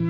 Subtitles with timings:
[0.00, 0.06] Ik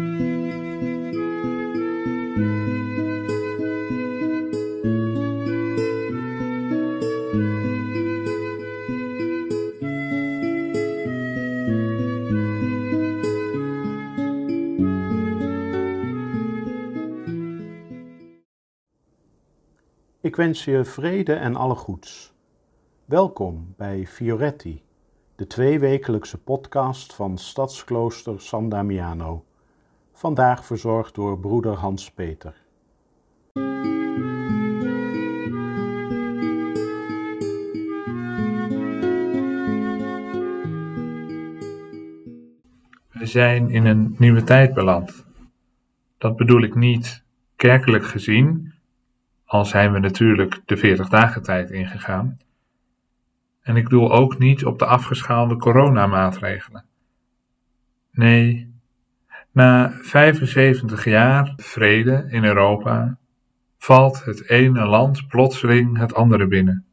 [20.36, 22.32] wens je vrede en alle goeds.
[23.04, 24.82] Welkom bij Fioretti,
[25.36, 29.44] de tweewekelijkse podcast van Stadsklooster San Damiano.
[30.20, 32.54] Vandaag verzorgd door broeder Hans Peter.
[43.10, 45.26] We zijn in een nieuwe tijd beland.
[46.18, 47.24] Dat bedoel ik niet
[47.56, 48.72] kerkelijk gezien,
[49.44, 52.38] al zijn we natuurlijk de 40 dagen tijd ingegaan.
[53.60, 56.84] En ik doel ook niet op de afgeschaalde coronamaatregelen.
[58.10, 58.69] Nee,
[59.52, 63.18] na 75 jaar vrede in Europa
[63.78, 66.84] valt het ene land plotseling het andere binnen.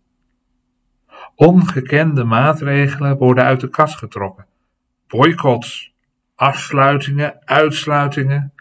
[1.35, 4.45] Ongekende maatregelen worden uit de kast getrokken.
[5.07, 5.93] Boycotts,
[6.35, 8.53] afsluitingen, uitsluitingen.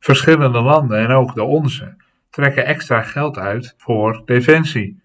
[0.00, 1.96] Verschillende landen en ook de onze
[2.30, 5.00] trekken extra geld uit voor defensie.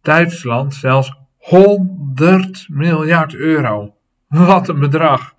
[0.00, 3.94] Duitsland zelfs 100 miljard euro.
[4.28, 5.34] Wat een bedrag.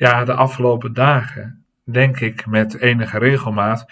[0.00, 3.86] Ja, de afgelopen dagen denk ik met enige regelmaat: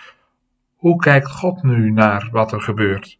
[0.76, 3.18] hoe kijkt God nu naar wat er gebeurt?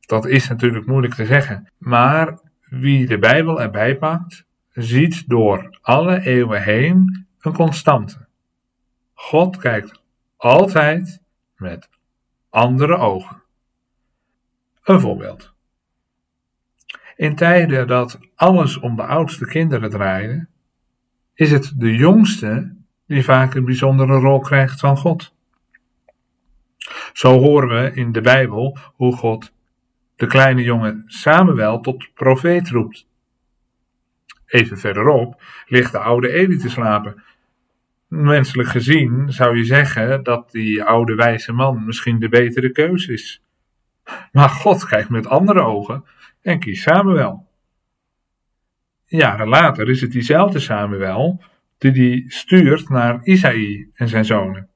[0.00, 6.20] Dat is natuurlijk moeilijk te zeggen, maar wie de Bijbel erbij pakt, ziet door alle
[6.20, 8.26] eeuwen heen een constante.
[9.14, 10.02] God kijkt
[10.36, 11.20] altijd
[11.56, 11.88] met
[12.50, 13.42] andere ogen.
[14.82, 15.54] Een voorbeeld.
[17.16, 20.46] In tijden dat alles om de oudste kinderen draaide,
[21.36, 22.74] is het de jongste
[23.06, 25.34] die vaak een bijzondere rol krijgt van God.
[27.12, 29.52] Zo horen we in de Bijbel hoe God
[30.16, 33.06] de kleine jongen Samuel tot profeet roept.
[34.46, 37.24] Even verderop ligt de oude Eli te slapen
[38.08, 43.42] Menselijk gezien zou je zeggen dat die oude wijze man misschien de betere keus is.
[44.32, 46.04] Maar God kijkt met andere ogen
[46.42, 47.46] en kiest Samuel.
[49.06, 51.42] Jaren later is het diezelfde Samuel
[51.78, 54.68] die die stuurt naar Isaïe en zijn zonen.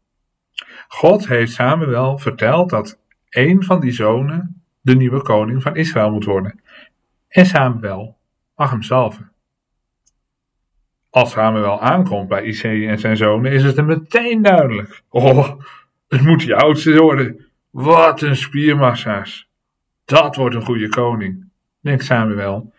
[0.88, 2.98] God heeft Samuel verteld dat
[3.28, 6.60] een van die zonen de nieuwe koning van Israël moet worden.
[7.28, 8.16] En Samuel
[8.56, 9.32] mag hem salven.
[11.10, 15.02] Als Samuel aankomt bij IC en zijn zonen, is het hem meteen duidelijk.
[15.08, 15.60] Oh,
[16.08, 17.46] het moet die oudste worden.
[17.70, 19.48] Wat een spiermassa's.
[20.04, 21.48] Dat wordt een goede koning,
[21.80, 22.72] denkt Samuel.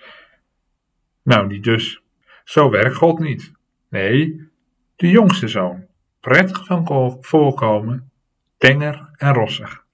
[1.23, 2.01] Nou, niet dus.
[2.43, 3.51] Zo werkt God niet.
[3.89, 4.49] Nee,
[4.95, 5.85] de jongste zoon,
[6.19, 8.11] prettig van voorkomen,
[8.57, 9.85] tenger en rossig.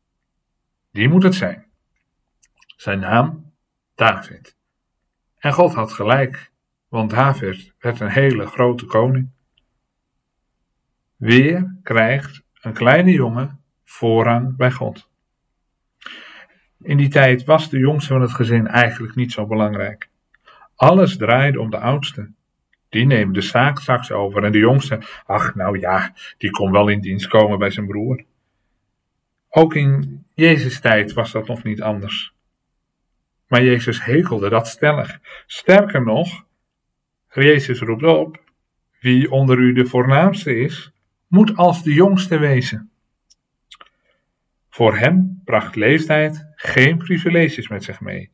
[0.92, 1.66] Die moet het zijn.
[2.76, 3.54] Zijn naam
[3.96, 4.58] David.
[5.38, 6.52] En God had gelijk
[6.88, 9.30] want David werd een hele grote koning.
[11.16, 15.10] Weer krijgt een kleine jongen voorrang bij God.
[16.80, 20.10] In die tijd was de jongste van het gezin eigenlijk niet zo belangrijk.
[20.78, 22.32] Alles draaide om de oudste.
[22.90, 26.88] Die neemt de zaak straks over en de jongste, ach nou ja, die kon wel
[26.88, 28.24] in dienst komen bij zijn broer.
[29.50, 32.34] Ook in Jezus' tijd was dat nog niet anders.
[33.48, 35.20] Maar Jezus hekelde dat stellig.
[35.46, 36.46] Sterker nog,
[37.34, 38.44] Jezus roept op:
[39.00, 40.92] Wie onder u de voornaamste is,
[41.28, 42.92] moet als de jongste wezen.
[44.70, 48.32] Voor hem bracht leeftijd geen privileges met zich mee.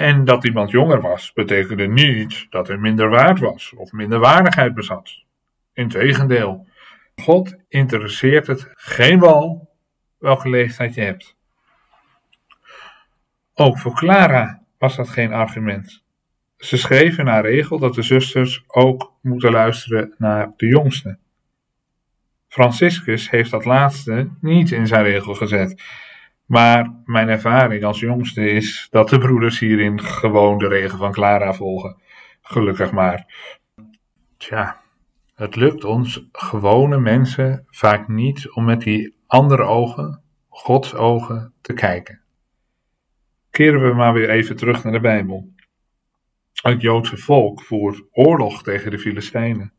[0.00, 4.74] En dat iemand jonger was, betekende niet dat hij minder waard was of minder waardigheid
[4.74, 5.10] bezat.
[5.72, 6.66] Integendeel,
[7.14, 9.70] God interesseert het geen wal
[10.18, 11.36] welke leeftijd je hebt.
[13.54, 16.02] Ook voor Clara was dat geen argument.
[16.56, 21.18] Ze schreven naar regel dat de zusters ook moeten luisteren naar de jongste.
[22.48, 25.82] Franciscus heeft dat laatste niet in zijn regel gezet.
[26.50, 31.54] Maar mijn ervaring als jongste is dat de broeders hierin gewoon de regel van Clara
[31.54, 31.96] volgen.
[32.42, 33.34] Gelukkig maar.
[34.36, 34.80] Tja,
[35.34, 41.72] het lukt ons gewone mensen vaak niet om met die andere ogen, Gods ogen, te
[41.72, 42.20] kijken.
[43.50, 45.52] Keren we maar weer even terug naar de Bijbel.
[46.52, 49.72] Het Joodse volk voert oorlog tegen de Filistijnen.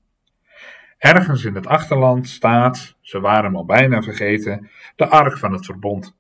[0.98, 6.20] Ergens in het achterland staat, ze waren al bijna vergeten, de ark van het verbond.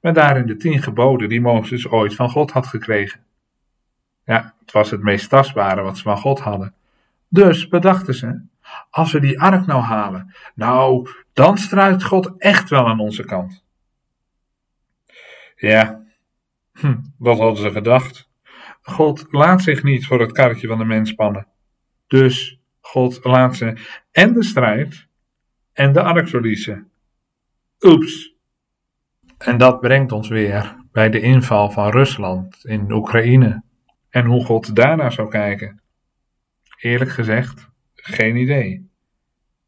[0.00, 3.24] Met daarin de tien geboden die Mozes ooit van God had gekregen.
[4.24, 6.74] Ja, het was het meest tastbare wat ze van God hadden.
[7.28, 8.40] Dus bedachten ze,
[8.90, 13.64] Als we die ark nou halen, nou, dan struikt God echt wel aan onze kant.
[15.56, 16.02] Ja,
[16.72, 18.28] hm, dat hadden ze gedacht.
[18.82, 21.46] God laat zich niet voor het karretje van de mens spannen.
[22.06, 23.76] Dus God laat ze
[24.12, 25.06] en de strijd
[25.72, 26.90] en de ark verliezen.
[27.80, 28.35] Oeps.
[29.38, 33.62] En dat brengt ons weer bij de inval van Rusland in Oekraïne
[34.08, 35.80] en hoe God daarna zou kijken.
[36.76, 38.88] Eerlijk gezegd, geen idee.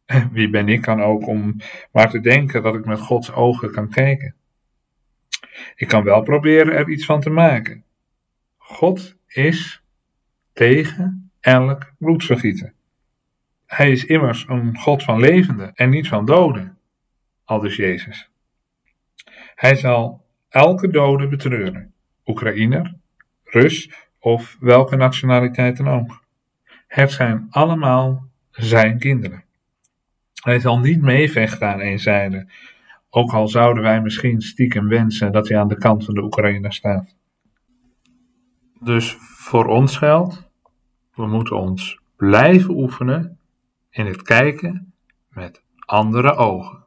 [0.33, 1.57] Wie ben ik dan ook om
[1.93, 4.35] maar te denken dat ik met Gods ogen kan kijken?
[5.75, 7.85] Ik kan wel proberen er iets van te maken.
[8.57, 9.83] God is
[10.53, 12.75] tegen elk bloedvergieten.
[13.67, 16.79] Hij is immers een God van levenden en niet van doden,
[17.45, 18.31] aldus Jezus.
[19.59, 21.93] Hij zal elke dode betreuren,
[22.27, 22.95] Oekraïner,
[23.45, 26.23] Rus of welke nationaliteit dan ook.
[26.87, 29.45] Het zijn allemaal zijn kinderen.
[30.43, 32.49] Hij zal niet meevechten aan één zijde,
[33.11, 36.73] ook al zouden wij misschien stiekem wensen dat hij aan de kant van de Oekraïne
[36.73, 37.15] staat.
[38.81, 40.49] Dus voor ons geldt,
[41.15, 43.39] we moeten ons blijven oefenen
[43.91, 44.93] in het kijken
[45.29, 46.87] met andere ogen.